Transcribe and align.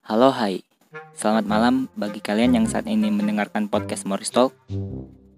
Halo 0.00 0.32
hai, 0.32 0.64
selamat 1.12 1.44
malam 1.44 1.84
bagi 1.92 2.24
kalian 2.24 2.56
yang 2.56 2.64
saat 2.64 2.88
ini 2.88 3.12
mendengarkan 3.12 3.68
podcast 3.68 4.08
Morris 4.08 4.32
Talk. 4.32 4.56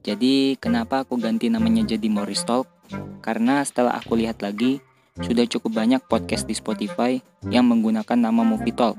Jadi 0.06 0.54
kenapa 0.62 1.02
aku 1.02 1.18
ganti 1.18 1.50
namanya 1.50 1.82
jadi 1.82 2.06
Morris 2.06 2.46
Talk? 2.46 2.70
Karena 3.26 3.66
setelah 3.66 3.98
aku 3.98 4.14
lihat 4.14 4.38
lagi, 4.38 4.78
sudah 5.18 5.50
cukup 5.50 5.82
banyak 5.82 5.98
podcast 6.06 6.46
di 6.46 6.54
Spotify 6.54 7.18
yang 7.50 7.66
menggunakan 7.66 8.14
nama 8.14 8.46
Movie 8.46 8.70
Talk. 8.70 8.94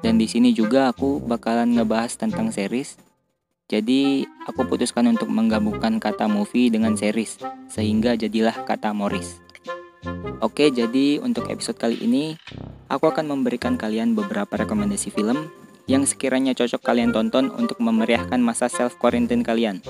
Dan 0.00 0.16
di 0.16 0.24
sini 0.24 0.56
juga 0.56 0.88
aku 0.88 1.20
bakalan 1.20 1.76
ngebahas 1.76 2.16
tentang 2.16 2.48
series. 2.48 2.96
Jadi 3.68 4.24
aku 4.48 4.64
putuskan 4.64 5.12
untuk 5.12 5.28
menggabungkan 5.28 6.00
kata 6.00 6.24
movie 6.24 6.72
dengan 6.72 6.96
series, 6.96 7.36
sehingga 7.68 8.16
jadilah 8.16 8.64
kata 8.64 8.96
Morris. 8.96 9.44
Oke, 10.40 10.72
jadi 10.72 11.18
untuk 11.20 11.52
episode 11.52 11.80
kali 11.80 12.00
ini 12.00 12.38
aku 12.86 13.10
akan 13.10 13.26
memberikan 13.30 13.74
kalian 13.74 14.14
beberapa 14.14 14.54
rekomendasi 14.54 15.10
film 15.10 15.50
yang 15.86 16.02
sekiranya 16.02 16.50
cocok 16.54 16.82
kalian 16.82 17.14
tonton 17.14 17.50
untuk 17.54 17.78
memeriahkan 17.78 18.42
masa 18.42 18.66
self 18.66 18.98
quarantine 18.98 19.46
kalian. 19.46 19.82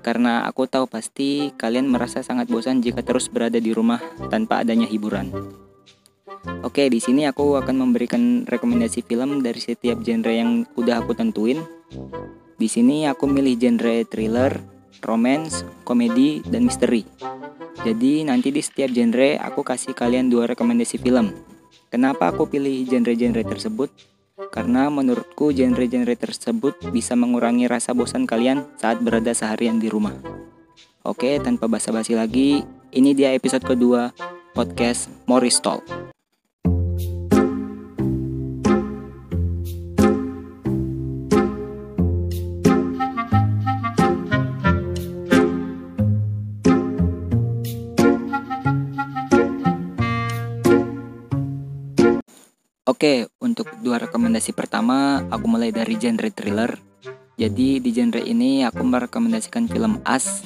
Karena 0.00 0.46
aku 0.46 0.70
tahu 0.70 0.86
pasti 0.86 1.50
kalian 1.58 1.90
merasa 1.90 2.22
sangat 2.22 2.48
bosan 2.48 2.80
jika 2.80 3.02
terus 3.02 3.28
berada 3.28 3.58
di 3.58 3.74
rumah 3.74 4.00
tanpa 4.30 4.62
adanya 4.62 4.86
hiburan. 4.86 5.34
Oke, 6.64 6.88
di 6.88 7.02
sini 7.02 7.28
aku 7.28 7.60
akan 7.60 7.76
memberikan 7.84 8.48
rekomendasi 8.48 9.04
film 9.04 9.44
dari 9.44 9.60
setiap 9.60 10.00
genre 10.00 10.32
yang 10.32 10.64
udah 10.72 11.04
aku 11.04 11.12
tentuin. 11.12 11.60
Di 12.56 12.68
sini 12.70 13.04
aku 13.04 13.28
milih 13.28 13.60
genre 13.60 14.04
thriller, 14.08 14.56
romance, 15.04 15.68
komedi, 15.84 16.40
dan 16.48 16.64
misteri. 16.64 17.04
Jadi 17.84 18.24
nanti 18.24 18.52
di 18.52 18.60
setiap 18.64 18.88
genre 18.92 19.36
aku 19.36 19.60
kasih 19.60 19.92
kalian 19.92 20.32
dua 20.32 20.48
rekomendasi 20.48 20.96
film. 20.96 21.49
Kenapa 21.90 22.30
aku 22.30 22.46
pilih 22.46 22.86
genre-genre 22.86 23.42
tersebut? 23.42 23.90
Karena 24.54 24.86
menurutku 24.86 25.50
genre-genre 25.50 26.14
tersebut 26.14 26.78
bisa 26.94 27.18
mengurangi 27.18 27.66
rasa 27.66 27.90
bosan 27.98 28.30
kalian 28.30 28.62
saat 28.78 29.02
berada 29.02 29.34
seharian 29.34 29.82
di 29.82 29.90
rumah. 29.90 30.14
Oke, 31.02 31.42
tanpa 31.42 31.66
basa-basi 31.66 32.14
lagi, 32.14 32.62
ini 32.94 33.10
dia 33.10 33.34
episode 33.34 33.66
kedua 33.66 34.14
podcast 34.54 35.10
Morris 35.26 35.58
Talk. 35.58 35.82
Oke, 53.00 53.32
untuk 53.40 53.64
dua 53.80 53.96
rekomendasi 53.96 54.52
pertama, 54.52 55.24
aku 55.32 55.48
mulai 55.48 55.72
dari 55.72 55.96
genre 55.96 56.28
thriller. 56.28 56.76
Jadi 57.40 57.80
di 57.80 57.96
genre 57.96 58.20
ini 58.20 58.60
aku 58.60 58.84
merekomendasikan 58.84 59.72
film 59.72 60.04
As. 60.04 60.44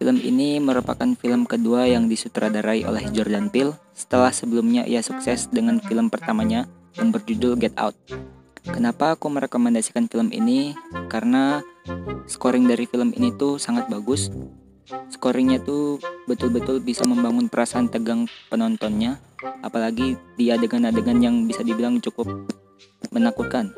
Film 0.00 0.16
ini 0.24 0.56
merupakan 0.56 1.04
film 1.20 1.44
kedua 1.44 1.84
yang 1.84 2.08
disutradarai 2.08 2.88
oleh 2.88 3.04
Jordan 3.12 3.52
Peele 3.52 3.76
setelah 3.92 4.32
sebelumnya 4.32 4.88
ia 4.88 5.04
sukses 5.04 5.52
dengan 5.52 5.84
film 5.84 6.08
pertamanya 6.08 6.64
yang 6.96 7.12
berjudul 7.12 7.60
Get 7.60 7.76
Out. 7.76 7.92
Kenapa 8.64 9.12
aku 9.12 9.28
merekomendasikan 9.28 10.08
film 10.08 10.32
ini? 10.32 10.72
Karena 11.12 11.60
scoring 12.24 12.72
dari 12.72 12.88
film 12.88 13.12
ini 13.12 13.36
tuh 13.36 13.60
sangat 13.60 13.84
bagus. 13.92 14.32
Scoringnya 15.12 15.60
tuh 15.60 16.00
betul-betul 16.24 16.80
bisa 16.80 17.04
membangun 17.04 17.52
perasaan 17.52 17.92
tegang 17.92 18.24
penontonnya 18.48 19.20
apalagi 19.60 20.16
di 20.36 20.52
adegan-adegan 20.52 21.20
yang 21.20 21.48
bisa 21.48 21.64
dibilang 21.64 22.00
cukup 22.00 22.28
menakutkan. 23.10 23.72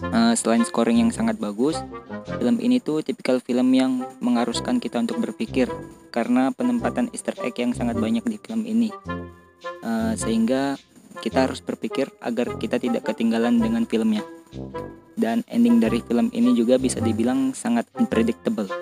Uh, 0.00 0.32
selain 0.32 0.64
scoring 0.64 1.04
yang 1.04 1.12
sangat 1.12 1.36
bagus, 1.36 1.76
film 2.40 2.56
ini 2.56 2.80
tuh 2.80 3.04
tipikal 3.04 3.36
film 3.36 3.68
yang 3.76 4.00
mengharuskan 4.24 4.80
kita 4.80 4.96
untuk 4.96 5.20
berpikir 5.20 5.68
karena 6.08 6.48
penempatan 6.56 7.12
Easter 7.12 7.36
egg 7.44 7.60
yang 7.60 7.76
sangat 7.76 8.00
banyak 8.00 8.24
di 8.24 8.40
film 8.40 8.64
ini, 8.64 8.88
uh, 9.84 10.16
sehingga 10.16 10.80
kita 11.20 11.44
harus 11.44 11.60
berpikir 11.60 12.08
agar 12.24 12.56
kita 12.56 12.80
tidak 12.80 13.04
ketinggalan 13.12 13.60
dengan 13.60 13.84
filmnya. 13.84 14.24
Dan 15.20 15.44
ending 15.52 15.84
dari 15.84 16.00
film 16.00 16.32
ini 16.32 16.56
juga 16.56 16.80
bisa 16.80 16.96
dibilang 16.96 17.52
sangat 17.52 17.84
unpredictable. 18.00 18.72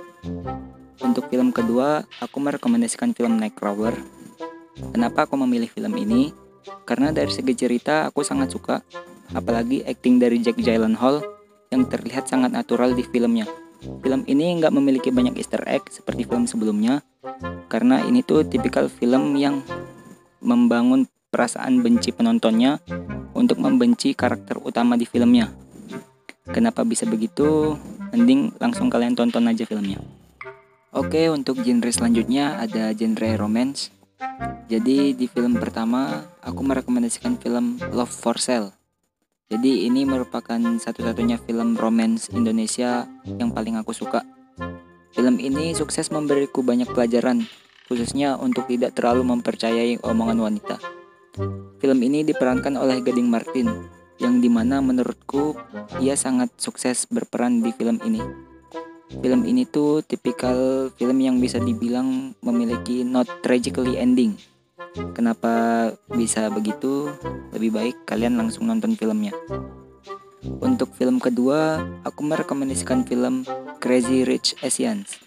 Untuk 1.03 1.27
film 1.35 1.51
kedua, 1.51 2.07
aku 2.23 2.39
merekomendasikan 2.39 3.11
film 3.11 3.43
Nightcrawler 3.43 3.99
Kenapa 4.95 5.27
aku 5.27 5.35
memilih 5.39 5.71
film 5.71 5.95
ini? 5.99 6.31
Karena 6.85 7.11
dari 7.11 7.33
segi 7.33 7.55
cerita 7.57 8.09
aku 8.09 8.23
sangat 8.23 8.53
suka, 8.53 8.83
apalagi 9.33 9.85
acting 9.85 10.21
dari 10.21 10.41
Jack 10.41 10.61
Gyllenhaal 10.61 11.25
yang 11.69 11.85
terlihat 11.89 12.29
sangat 12.29 12.53
natural 12.53 12.97
di 12.97 13.05
filmnya. 13.05 13.49
Film 13.79 14.27
ini 14.27 14.59
nggak 14.59 14.75
memiliki 14.75 15.15
banyak 15.15 15.39
easter 15.39 15.63
egg 15.69 15.87
seperti 15.93 16.27
film 16.27 16.51
sebelumnya, 16.51 17.05
karena 17.71 18.03
ini 18.03 18.27
tuh 18.27 18.43
tipikal 18.43 18.91
film 18.91 19.39
yang 19.39 19.63
membangun 20.43 21.07
perasaan 21.31 21.85
benci 21.85 22.11
penontonnya 22.11 22.83
untuk 23.37 23.61
membenci 23.63 24.17
karakter 24.17 24.59
utama 24.59 24.99
di 24.99 25.07
filmnya. 25.07 25.53
Kenapa 26.49 26.83
bisa 26.83 27.05
begitu? 27.05 27.77
Mending 28.11 28.57
langsung 28.57 28.89
kalian 28.89 29.13
tonton 29.13 29.47
aja 29.47 29.69
filmnya. 29.69 30.01
Oke, 30.97 31.29
untuk 31.29 31.61
genre 31.61 31.93
selanjutnya 31.93 32.57
ada 32.57 32.97
genre 32.97 33.37
romance. 33.37 33.93
Jadi 34.69 35.15
di 35.15 35.27
film 35.31 35.57
pertama 35.57 36.27
aku 36.43 36.61
merekomendasikan 36.61 37.39
film 37.39 37.79
Love 37.95 38.13
for 38.13 38.37
Sale. 38.37 38.75
Jadi 39.49 39.89
ini 39.89 40.05
merupakan 40.05 40.61
satu-satunya 40.61 41.41
film 41.41 41.73
romance 41.73 42.29
Indonesia 42.37 43.09
yang 43.25 43.49
paling 43.49 43.81
aku 43.81 43.97
suka. 43.97 44.21
Film 45.17 45.41
ini 45.41 45.73
sukses 45.73 46.13
memberiku 46.13 46.61
banyak 46.61 46.91
pelajaran, 46.93 47.49
khususnya 47.89 48.37
untuk 48.37 48.69
tidak 48.69 48.93
terlalu 48.93 49.25
mempercayai 49.25 50.05
omongan 50.05 50.39
wanita. 50.45 50.77
Film 51.81 51.99
ini 52.05 52.27
diperankan 52.29 52.77
oleh 52.77 53.01
Gading 53.01 53.31
Martin, 53.31 53.89
yang 54.21 54.43
di 54.45 54.53
mana 54.53 54.85
menurutku 54.85 55.57
ia 56.03 56.13
sangat 56.13 56.53
sukses 56.61 57.09
berperan 57.09 57.65
di 57.65 57.73
film 57.73 58.03
ini. 58.05 58.48
Film 59.09 59.49
ini 59.49 59.65
tuh 59.65 60.05
tipikal 60.05 60.89
film 60.93 61.19
yang 61.25 61.41
bisa 61.41 61.57
dibilang 61.57 62.37
memiliki 62.45 63.01
not 63.03 63.25
tragically 63.41 63.97
ending. 63.97 64.37
Kenapa 65.17 65.89
bisa 66.13 66.53
begitu? 66.53 67.09
Lebih 67.57 67.71
baik 67.73 67.97
kalian 68.05 68.37
langsung 68.37 68.69
nonton 68.69 68.93
filmnya. 68.95 69.33
Untuk 70.61 70.95
film 70.95 71.19
kedua, 71.19 71.83
aku 72.05 72.21
merekomendasikan 72.23 73.09
film 73.09 73.43
Crazy 73.83 74.23
Rich 74.29 74.61
Asians. 74.63 75.19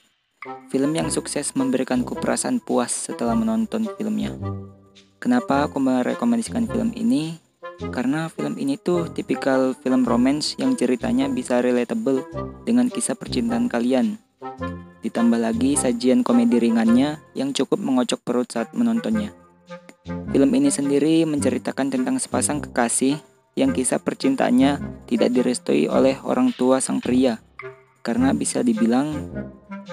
Film 0.71 0.95
yang 0.95 1.11
sukses 1.11 1.53
memberikanku 1.53 2.17
perasaan 2.17 2.63
puas 2.63 3.11
setelah 3.11 3.35
menonton 3.35 3.85
filmnya. 3.97 4.33
Kenapa 5.21 5.69
aku 5.69 5.77
merekomendasikan 5.77 6.65
film 6.65 6.95
ini? 6.97 7.37
Karena 7.89 8.29
film 8.29 8.61
ini 8.61 8.77
tuh 8.77 9.09
tipikal 9.09 9.73
film 9.73 10.05
romance 10.05 10.53
yang 10.61 10.77
ceritanya 10.77 11.25
bisa 11.25 11.57
relatable 11.65 12.21
dengan 12.61 12.93
kisah 12.93 13.17
percintaan 13.17 13.65
kalian. 13.65 14.21
Ditambah 15.01 15.41
lagi 15.41 15.73
sajian 15.73 16.21
komedi 16.21 16.61
ringannya 16.61 17.17
yang 17.33 17.57
cukup 17.57 17.81
mengocok 17.81 18.21
perut 18.21 18.49
saat 18.53 18.69
menontonnya. 18.77 19.33
Film 20.05 20.51
ini 20.53 20.69
sendiri 20.69 21.25
menceritakan 21.25 21.89
tentang 21.89 22.21
sepasang 22.21 22.61
kekasih 22.61 23.17
yang 23.57 23.73
kisah 23.73 23.97
percintaannya 23.97 25.05
tidak 25.09 25.29
direstui 25.33 25.89
oleh 25.89 26.21
orang 26.21 26.53
tua 26.53 26.77
sang 26.77 27.01
pria. 27.01 27.41
Karena 28.01 28.33
bisa 28.33 28.65
dibilang 28.65 29.29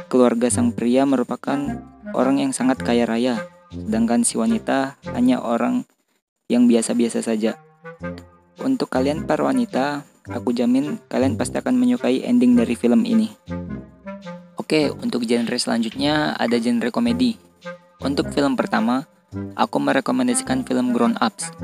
keluarga 0.09 0.48
sang 0.48 0.72
pria 0.72 1.04
merupakan 1.04 1.60
orang 2.16 2.41
yang 2.41 2.53
sangat 2.56 2.81
kaya 2.81 3.04
raya, 3.04 3.37
sedangkan 3.69 4.25
si 4.25 4.41
wanita 4.41 4.97
hanya 5.12 5.44
orang 5.44 5.84
yang 6.48 6.65
biasa-biasa 6.65 7.21
saja. 7.21 7.67
Untuk 8.58 8.91
kalian 8.91 9.22
para 9.22 9.46
wanita, 9.46 10.03
aku 10.27 10.50
jamin 10.50 10.98
kalian 11.06 11.38
pasti 11.38 11.62
akan 11.62 11.78
menyukai 11.78 12.27
ending 12.27 12.59
dari 12.59 12.74
film 12.74 13.06
ini. 13.06 13.30
Oke, 14.59 14.91
untuk 14.91 15.24
genre 15.24 15.56
selanjutnya 15.56 16.34
ada 16.34 16.59
genre 16.59 16.91
komedi. 16.91 17.38
Untuk 18.03 18.34
film 18.34 18.59
pertama, 18.59 19.06
aku 19.54 19.78
merekomendasikan 19.78 20.66
film 20.66 20.91
Grown 20.91 21.15
Ups. 21.22 21.54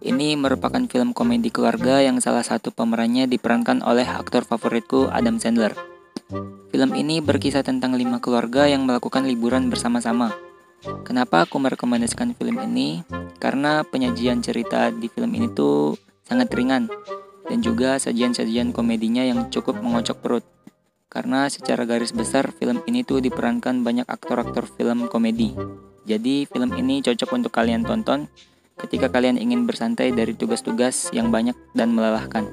Ini 0.00 0.34
merupakan 0.34 0.80
film 0.88 1.12
komedi 1.12 1.52
keluarga 1.52 2.00
yang 2.00 2.18
salah 2.24 2.42
satu 2.42 2.72
pemerannya 2.72 3.28
diperankan 3.28 3.84
oleh 3.84 4.08
aktor 4.08 4.48
favoritku 4.48 5.12
Adam 5.12 5.36
Sandler. 5.36 5.76
Film 6.70 6.96
ini 6.96 7.20
berkisah 7.20 7.60
tentang 7.60 7.94
lima 7.94 8.18
keluarga 8.18 8.64
yang 8.64 8.88
melakukan 8.88 9.28
liburan 9.28 9.68
bersama-sama. 9.68 10.32
Kenapa 11.04 11.44
aku 11.44 11.60
merekomendasikan 11.60 12.32
film 12.32 12.56
ini? 12.64 13.04
Karena 13.36 13.84
penyajian 13.84 14.40
cerita 14.40 14.88
di 14.88 15.12
film 15.12 15.36
ini 15.36 15.52
tuh 15.52 15.92
sangat 16.30 16.54
ringan 16.54 16.86
dan 17.50 17.58
juga 17.58 17.98
sajian-sajian 17.98 18.70
komedinya 18.70 19.26
yang 19.26 19.50
cukup 19.50 19.82
mengocok 19.82 20.22
perut. 20.22 20.46
Karena 21.10 21.50
secara 21.50 21.82
garis 21.82 22.14
besar 22.14 22.54
film 22.54 22.86
ini 22.86 23.02
tuh 23.02 23.18
diperankan 23.18 23.82
banyak 23.82 24.06
aktor-aktor 24.06 24.70
film 24.70 25.10
komedi. 25.10 25.50
Jadi 26.06 26.46
film 26.46 26.70
ini 26.78 27.02
cocok 27.02 27.34
untuk 27.34 27.50
kalian 27.50 27.82
tonton 27.82 28.30
ketika 28.78 29.10
kalian 29.10 29.34
ingin 29.34 29.66
bersantai 29.66 30.14
dari 30.14 30.38
tugas-tugas 30.38 31.10
yang 31.10 31.34
banyak 31.34 31.58
dan 31.74 31.90
melelahkan. 31.90 32.46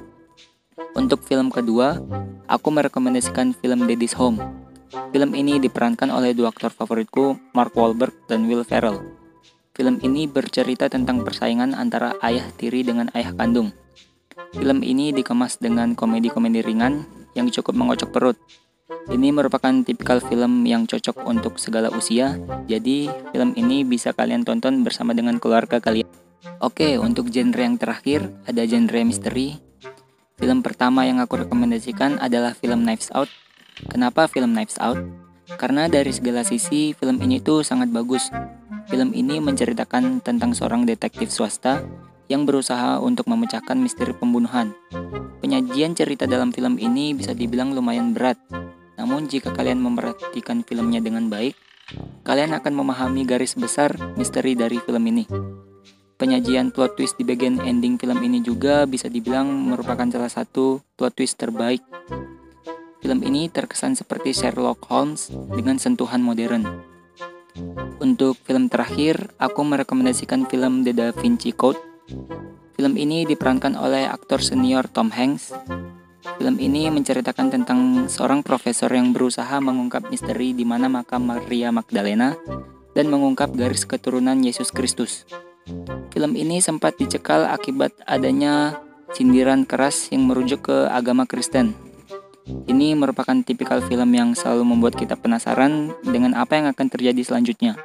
Untuk 0.98 1.22
film 1.22 1.54
kedua, 1.54 2.02
aku 2.50 2.68
merekomendasikan 2.74 3.54
film 3.54 3.86
Daddy's 3.86 4.18
Home. 4.18 4.42
Film 5.14 5.38
ini 5.38 5.62
diperankan 5.62 6.10
oleh 6.10 6.34
dua 6.34 6.50
aktor 6.50 6.74
favoritku, 6.74 7.38
Mark 7.54 7.78
Wahlberg 7.78 8.14
dan 8.26 8.50
Will 8.50 8.66
Ferrell. 8.66 9.17
Film 9.78 10.02
ini 10.02 10.26
bercerita 10.26 10.90
tentang 10.90 11.22
persaingan 11.22 11.70
antara 11.70 12.18
ayah 12.26 12.42
tiri 12.58 12.82
dengan 12.82 13.14
ayah 13.14 13.30
kandung. 13.38 13.70
Film 14.50 14.82
ini 14.82 15.14
dikemas 15.14 15.62
dengan 15.62 15.94
komedi-komedi 15.94 16.66
ringan 16.66 17.06
yang 17.38 17.46
cukup 17.46 17.78
mengocok 17.78 18.10
perut. 18.10 18.34
Ini 19.06 19.30
merupakan 19.30 19.70
tipikal 19.86 20.18
film 20.18 20.66
yang 20.66 20.82
cocok 20.90 21.22
untuk 21.22 21.62
segala 21.62 21.94
usia, 21.94 22.42
jadi 22.66 23.06
film 23.30 23.54
ini 23.54 23.86
bisa 23.86 24.10
kalian 24.10 24.42
tonton 24.42 24.82
bersama 24.82 25.14
dengan 25.14 25.38
keluarga 25.38 25.78
kalian. 25.78 26.10
Oke, 26.58 26.98
untuk 26.98 27.30
genre 27.30 27.62
yang 27.62 27.78
terakhir 27.78 28.34
ada 28.50 28.66
genre 28.66 28.98
misteri. 29.06 29.62
Film 30.42 30.58
pertama 30.58 31.06
yang 31.06 31.22
aku 31.22 31.46
rekomendasikan 31.46 32.18
adalah 32.18 32.50
film 32.50 32.82
Knives 32.82 33.14
Out. 33.14 33.30
Kenapa 33.86 34.26
film 34.26 34.58
Knives 34.58 34.74
Out? 34.82 34.98
Karena 35.54 35.86
dari 35.86 36.10
segala 36.10 36.42
sisi 36.42 36.98
film 36.98 37.22
ini 37.22 37.38
tuh 37.38 37.62
sangat 37.62 37.94
bagus. 37.94 38.26
Film 38.88 39.12
ini 39.12 39.36
menceritakan 39.36 40.24
tentang 40.24 40.56
seorang 40.56 40.88
detektif 40.88 41.28
swasta 41.28 41.84
yang 42.28 42.48
berusaha 42.48 42.96
untuk 43.04 43.28
memecahkan 43.28 43.76
misteri 43.76 44.16
pembunuhan. 44.16 44.72
Penyajian 45.44 45.92
cerita 45.92 46.24
dalam 46.24 46.56
film 46.56 46.80
ini 46.80 47.12
bisa 47.12 47.36
dibilang 47.36 47.76
lumayan 47.76 48.16
berat, 48.16 48.40
namun 48.96 49.28
jika 49.28 49.52
kalian 49.52 49.80
memperhatikan 49.84 50.64
filmnya 50.64 51.04
dengan 51.04 51.28
baik, 51.28 51.52
kalian 52.24 52.56
akan 52.56 52.72
memahami 52.72 53.28
garis 53.28 53.56
besar 53.56 53.92
misteri 54.16 54.56
dari 54.56 54.80
film 54.80 55.04
ini. 55.04 55.24
Penyajian 56.18 56.74
plot 56.74 56.98
twist 56.98 57.14
di 57.14 57.22
bagian 57.22 57.62
ending 57.62 57.94
film 57.94 58.18
ini 58.18 58.42
juga 58.42 58.82
bisa 58.90 59.06
dibilang 59.06 59.46
merupakan 59.46 60.08
salah 60.10 60.32
satu 60.32 60.82
plot 60.98 61.14
twist 61.14 61.38
terbaik. 61.38 61.84
Film 62.98 63.22
ini 63.22 63.46
terkesan 63.46 63.94
seperti 63.94 64.34
Sherlock 64.34 64.82
Holmes 64.90 65.30
dengan 65.30 65.78
sentuhan 65.78 66.18
modern. 66.18 66.66
Untuk 67.98 68.38
film 68.42 68.70
terakhir, 68.70 69.34
aku 69.40 69.64
merekomendasikan 69.66 70.46
film 70.46 70.86
The 70.86 70.92
Da 70.94 71.08
Vinci 71.12 71.50
Code 71.52 71.88
Film 72.78 72.94
ini 72.94 73.26
diperankan 73.26 73.74
oleh 73.74 74.06
aktor 74.06 74.38
senior 74.38 74.86
Tom 74.86 75.10
Hanks. 75.10 75.50
Film 76.38 76.56
ini 76.62 76.86
menceritakan 76.94 77.50
tentang 77.50 78.06
seorang 78.06 78.46
profesor 78.46 78.86
yang 78.94 79.10
berusaha 79.10 79.58
mengungkap 79.58 80.06
misteri 80.06 80.54
di 80.54 80.62
mana 80.62 80.86
makam 80.86 81.26
Maria 81.26 81.74
Magdalena 81.74 82.38
dan 82.94 83.10
mengungkap 83.10 83.50
garis 83.58 83.82
keturunan 83.82 84.38
Yesus 84.46 84.70
Kristus. 84.70 85.26
Film 86.14 86.38
ini 86.38 86.62
sempat 86.62 86.94
dicekal 87.02 87.50
akibat 87.50 87.98
adanya 88.06 88.78
sindiran 89.10 89.66
keras 89.66 90.14
yang 90.14 90.30
merujuk 90.30 90.70
ke 90.70 90.86
agama 90.86 91.26
Kristen. 91.26 91.74
Ini 92.48 92.96
merupakan 92.96 93.36
tipikal 93.44 93.84
film 93.84 94.08
yang 94.16 94.32
selalu 94.32 94.64
membuat 94.64 94.96
kita 94.96 95.20
penasaran 95.20 95.92
dengan 96.00 96.32
apa 96.32 96.56
yang 96.56 96.66
akan 96.72 96.86
terjadi 96.88 97.20
selanjutnya. 97.20 97.76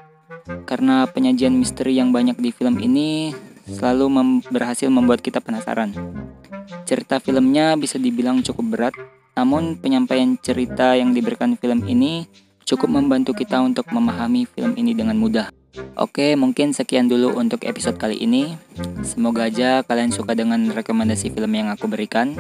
Karena 0.64 1.08
penyajian 1.08 1.56
misteri 1.56 2.00
yang 2.00 2.16
banyak 2.16 2.40
di 2.40 2.56
film 2.56 2.80
ini 2.80 3.36
selalu 3.68 4.06
mem 4.08 4.30
berhasil 4.48 4.88
membuat 4.88 5.20
kita 5.20 5.40
penasaran. 5.40 5.92
Cerita 6.84 7.20
filmnya 7.20 7.76
bisa 7.80 8.00
dibilang 8.00 8.44
cukup 8.44 8.66
berat, 8.72 8.96
namun 9.36 9.80
penyampaian 9.80 10.36
cerita 10.40 10.96
yang 10.96 11.12
diberikan 11.12 11.56
film 11.60 11.84
ini 11.88 12.28
cukup 12.64 12.92
membantu 12.92 13.36
kita 13.36 13.60
untuk 13.60 13.88
memahami 13.92 14.48
film 14.48 14.76
ini 14.80 14.96
dengan 14.96 15.20
mudah. 15.20 15.52
Oke, 15.98 16.38
mungkin 16.38 16.72
sekian 16.72 17.10
dulu 17.10 17.34
untuk 17.34 17.66
episode 17.66 17.98
kali 17.98 18.22
ini. 18.22 18.54
Semoga 19.02 19.50
aja 19.50 19.82
kalian 19.82 20.14
suka 20.14 20.38
dengan 20.38 20.70
rekomendasi 20.70 21.34
film 21.34 21.52
yang 21.54 21.74
aku 21.74 21.90
berikan. 21.90 22.36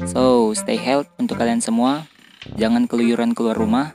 So, 0.00 0.52
stay 0.56 0.80
healthy 0.80 1.12
untuk 1.20 1.36
kalian 1.36 1.60
semua. 1.60 2.08
Jangan 2.56 2.88
keluyuran 2.88 3.36
keluar 3.36 3.54
rumah. 3.54 3.94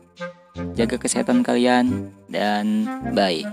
Jaga 0.73 0.97
kesehatan 0.97 1.45
kalian 1.45 2.13
dan 2.29 2.85
bye. 3.13 3.45